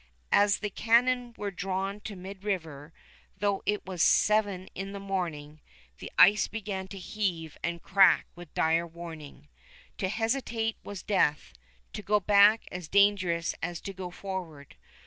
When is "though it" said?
3.37-3.85